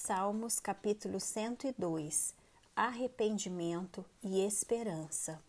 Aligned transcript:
Salmos 0.00 0.60
capítulo 0.60 1.18
102 1.18 2.32
Arrependimento 2.74 4.04
e 4.22 4.40
esperança. 4.40 5.42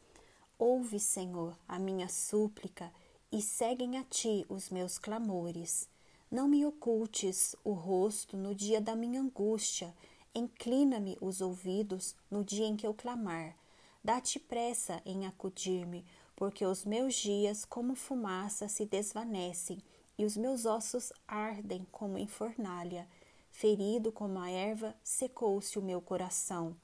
Ouve, 0.57 0.99
Senhor, 0.99 1.55
a 1.67 1.77
minha 1.77 2.09
súplica 2.09 2.91
e 3.31 3.43
seguem 3.43 3.99
a 3.99 4.03
ti 4.03 4.47
os 4.49 4.71
meus 4.71 4.97
clamores. 4.97 5.87
Não 6.31 6.47
me 6.47 6.65
ocultes 6.65 7.55
o 7.63 7.73
rosto 7.73 8.35
no 8.35 8.55
dia 8.55 8.81
da 8.81 8.95
minha 8.95 9.21
angústia, 9.21 9.95
inclina-me 10.33 11.15
os 11.21 11.41
ouvidos 11.41 12.15
no 12.29 12.43
dia 12.43 12.65
em 12.65 12.75
que 12.75 12.87
eu 12.87 12.93
clamar. 12.93 13.55
Dá-te 14.03 14.39
pressa 14.39 14.99
em 15.05 15.27
acudir-me, 15.27 16.03
porque 16.35 16.65
os 16.65 16.83
meus 16.83 17.13
dias, 17.13 17.65
como 17.65 17.93
fumaça, 17.93 18.67
se 18.67 18.83
desvanecem 18.83 19.77
e 20.17 20.25
os 20.25 20.35
meus 20.35 20.65
ossos 20.65 21.13
ardem 21.27 21.85
como 21.91 22.17
em 22.17 22.27
fornalha. 22.27 23.07
Ferido 23.49 24.11
como 24.11 24.39
a 24.39 24.49
erva, 24.49 24.95
secou-se 25.03 25.77
o 25.77 25.81
meu 25.81 26.01
coração. 26.01 26.75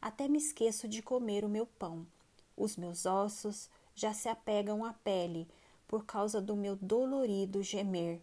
Até 0.00 0.28
me 0.28 0.38
esqueço 0.38 0.88
de 0.88 1.02
comer 1.02 1.44
o 1.44 1.48
meu 1.48 1.66
pão. 1.66 2.06
Os 2.56 2.76
meus 2.76 3.06
ossos 3.06 3.68
já 3.94 4.14
se 4.14 4.28
apegam 4.28 4.84
à 4.84 4.92
pele 4.92 5.46
por 5.86 6.04
causa 6.06 6.40
do 6.40 6.56
meu 6.56 6.76
dolorido 6.76 7.62
gemer. 7.62 8.20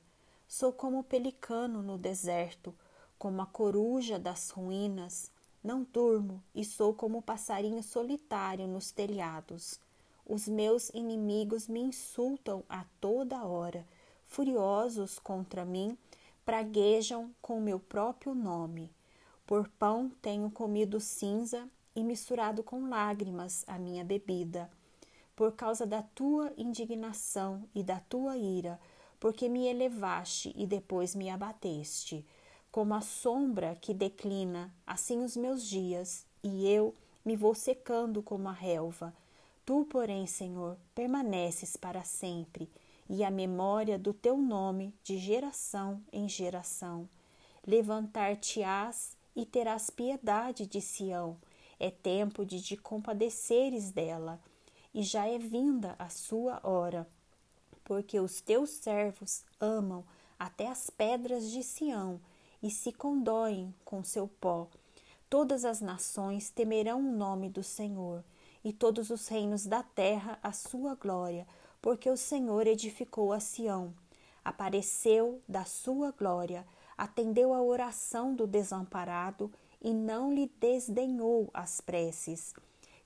Sou 0.47 0.73
como 0.73 0.99
o 0.99 1.03
pelicano 1.03 1.83
no 1.83 1.97
deserto, 1.97 2.73
como 3.17 3.41
a 3.41 3.45
coruja 3.45 4.17
das 4.17 4.49
ruínas. 4.49 5.31
Não 5.63 5.83
durmo 5.83 6.41
e 6.55 6.65
sou 6.65 6.93
como 6.93 7.19
o 7.19 7.21
passarinho 7.21 7.83
solitário 7.83 8.67
nos 8.67 8.91
telhados. 8.91 9.79
Os 10.25 10.47
meus 10.47 10.89
inimigos 10.89 11.67
me 11.67 11.79
insultam 11.79 12.63
a 12.67 12.85
toda 12.99 13.43
hora, 13.43 13.85
furiosos 14.25 15.19
contra 15.19 15.65
mim 15.65 15.97
praguejam 16.49 17.29
com 17.43 17.61
meu 17.61 17.79
próprio 17.79 18.33
nome. 18.33 18.91
Por 19.45 19.67
pão 19.67 20.11
tenho 20.19 20.49
comido 20.49 20.99
cinza 20.99 21.69
e 21.95 22.03
misturado 22.03 22.63
com 22.63 22.89
lágrimas 22.89 23.63
a 23.67 23.77
minha 23.77 24.03
bebida. 24.03 24.67
Por 25.35 25.51
causa 25.51 25.85
da 25.85 26.01
tua 26.01 26.51
indignação 26.57 27.65
e 27.75 27.83
da 27.83 27.99
tua 27.99 28.35
ira, 28.35 28.79
porque 29.19 29.47
me 29.47 29.67
elevaste 29.67 30.51
e 30.57 30.65
depois 30.65 31.13
me 31.13 31.29
abateste. 31.29 32.25
Como 32.71 32.95
a 32.95 33.01
sombra 33.01 33.77
que 33.79 33.93
declina, 33.93 34.73
assim 34.87 35.23
os 35.23 35.37
meus 35.37 35.63
dias, 35.63 36.25
e 36.43 36.67
eu 36.67 36.95
me 37.23 37.35
vou 37.35 37.53
secando 37.53 38.23
como 38.23 38.49
a 38.49 38.53
relva. 38.53 39.13
Tu, 39.63 39.85
porém, 39.85 40.25
Senhor, 40.25 40.79
permaneces 40.95 41.77
para 41.77 42.01
sempre 42.01 42.67
e 43.09 43.23
a 43.23 43.31
memória 43.31 43.97
do 43.97 44.13
teu 44.13 44.37
nome 44.37 44.93
de 45.03 45.17
geração 45.17 46.01
em 46.13 46.29
geração. 46.29 47.09
Levantar-te-ás 47.65 49.17
e 49.35 49.45
terás 49.45 49.89
piedade 49.89 50.67
de 50.67 50.79
Sião. 50.79 51.37
É 51.79 51.89
tempo 51.89 52.45
de 52.45 52.61
te 52.61 52.77
compadeceres 52.77 53.89
dela, 53.91 54.39
e 54.93 55.01
já 55.01 55.27
é 55.27 55.39
vinda 55.39 55.95
a 55.97 56.09
sua 56.09 56.59
hora, 56.63 57.07
porque 57.83 58.19
os 58.19 58.41
teus 58.41 58.69
servos 58.69 59.43
amam 59.59 60.03
até 60.37 60.67
as 60.67 60.89
pedras 60.89 61.49
de 61.49 61.63
Sião 61.63 62.19
e 62.61 62.69
se 62.69 62.91
condoem 62.91 63.73
com 63.83 64.03
seu 64.03 64.27
pó. 64.27 64.67
Todas 65.29 65.63
as 65.63 65.79
nações 65.79 66.49
temerão 66.49 66.99
o 66.99 67.15
nome 67.15 67.49
do 67.49 67.63
Senhor, 67.63 68.23
e 68.63 68.73
todos 68.73 69.09
os 69.09 69.27
reinos 69.27 69.65
da 69.65 69.81
terra 69.81 70.37
a 70.43 70.51
sua 70.51 70.93
glória 70.95 71.47
porque 71.81 72.09
o 72.09 72.17
Senhor 72.17 72.67
edificou 72.67 73.31
a 73.31 73.39
Sião, 73.39 73.93
apareceu 74.43 75.41
da 75.47 75.63
sua 75.65 76.11
glória, 76.11 76.65
atendeu 76.97 77.53
a 77.53 77.61
oração 77.61 78.35
do 78.35 78.45
desamparado 78.45 79.51
e 79.81 79.93
não 79.93 80.33
lhe 80.33 80.51
desdenhou 80.59 81.49
as 81.53 81.79
preces. 81.79 82.53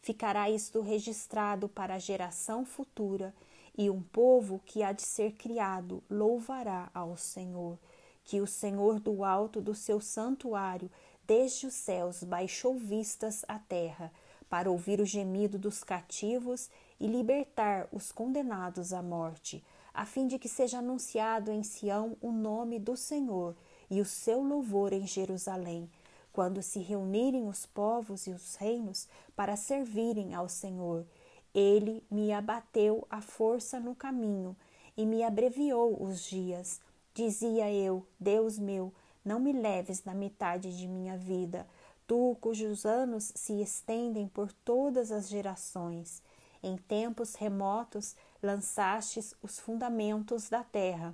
Ficará 0.01 0.49
isto 0.49 0.81
registrado 0.81 1.69
para 1.69 1.95
a 1.95 1.99
geração 1.99 2.65
futura, 2.65 3.33
e 3.75 3.89
um 3.89 4.01
povo 4.01 4.61
que 4.65 4.83
há 4.83 4.91
de 4.91 5.01
ser 5.01 5.31
criado 5.33 6.03
louvará 6.09 6.91
ao 6.93 7.17
Senhor. 7.17 7.79
Que 8.23 8.39
o 8.39 8.47
Senhor 8.47 8.99
do 8.99 9.23
alto 9.23 9.59
do 9.59 9.73
seu 9.73 9.99
santuário, 9.99 10.91
desde 11.25 11.67
os 11.67 11.73
céus, 11.73 12.23
baixou 12.23 12.75
vistas 12.77 13.43
à 13.47 13.57
terra, 13.57 14.11
para 14.49 14.69
ouvir 14.69 14.99
o 14.99 15.05
gemido 15.05 15.57
dos 15.57 15.83
cativos 15.83 16.69
e 17.03 17.05
libertar 17.05 17.89
os 17.91 18.13
condenados 18.13 18.93
à 18.93 19.03
morte, 19.03 19.61
a 19.93 20.05
fim 20.05 20.25
de 20.25 20.39
que 20.39 20.47
seja 20.47 20.77
anunciado 20.77 21.51
em 21.51 21.61
Sião 21.61 22.15
o 22.21 22.31
nome 22.31 22.79
do 22.79 22.95
Senhor 22.95 23.57
e 23.89 23.99
o 23.99 24.05
seu 24.05 24.41
louvor 24.41 24.93
em 24.93 25.05
Jerusalém, 25.05 25.91
quando 26.31 26.63
se 26.63 26.79
reunirem 26.79 27.45
os 27.45 27.65
povos 27.65 28.25
e 28.25 28.29
os 28.29 28.55
reinos 28.55 29.05
para 29.35 29.57
servirem 29.57 30.33
ao 30.33 30.47
Senhor. 30.47 31.05
Ele 31.53 32.01
me 32.09 32.31
abateu 32.31 33.05
a 33.09 33.19
força 33.19 33.81
no 33.81 33.93
caminho 33.93 34.55
e 34.95 35.05
me 35.05 35.23
abreviou 35.23 36.01
os 36.01 36.23
dias. 36.23 36.79
Dizia 37.13 37.69
eu, 37.69 38.07
Deus 38.17 38.57
meu, 38.57 38.93
não 39.25 39.41
me 39.41 39.51
leves 39.51 40.05
na 40.05 40.13
metade 40.13 40.77
de 40.77 40.87
minha 40.87 41.17
vida, 41.17 41.67
tu 42.07 42.37
cujos 42.39 42.85
anos 42.85 43.33
se 43.35 43.61
estendem 43.61 44.25
por 44.25 44.53
todas 44.53 45.11
as 45.11 45.27
gerações. 45.27 46.23
Em 46.63 46.77
tempos 46.77 47.35
remotos 47.35 48.15
lançastes 48.41 49.35
os 49.43 49.59
fundamentos 49.59 50.49
da 50.49 50.63
terra, 50.63 51.13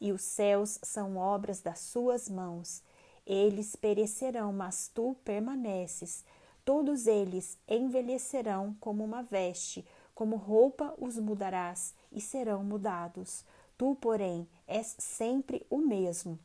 e 0.00 0.10
os 0.10 0.22
céus 0.22 0.78
são 0.82 1.18
obras 1.18 1.60
das 1.60 1.80
suas 1.80 2.30
mãos. 2.30 2.82
Eles 3.26 3.76
perecerão, 3.76 4.54
mas 4.54 4.88
tu 4.88 5.14
permaneces. 5.22 6.24
Todos 6.64 7.06
eles 7.06 7.58
envelhecerão 7.68 8.74
como 8.80 9.04
uma 9.04 9.22
veste, 9.22 9.86
como 10.14 10.36
roupa 10.36 10.94
os 10.98 11.18
mudarás 11.18 11.94
e 12.10 12.20
serão 12.20 12.64
mudados. 12.64 13.44
Tu, 13.76 13.94
porém, 13.96 14.48
és 14.66 14.96
sempre 14.98 15.66
o 15.68 15.76
mesmo, 15.76 16.38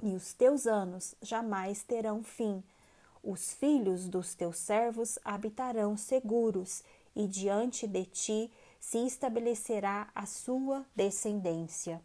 e 0.00 0.14
os 0.14 0.32
teus 0.32 0.64
anos 0.64 1.16
jamais 1.20 1.82
terão 1.82 2.22
fim. 2.22 2.62
Os 3.22 3.52
filhos 3.52 4.08
dos 4.08 4.34
teus 4.34 4.56
servos 4.56 5.18
habitarão 5.24 5.96
seguros 5.96 6.82
e 7.14 7.26
diante 7.26 7.86
de 7.86 8.04
ti 8.04 8.50
se 8.78 8.98
estabelecerá 9.06 10.10
a 10.14 10.26
sua 10.26 10.86
descendência. 10.94 12.00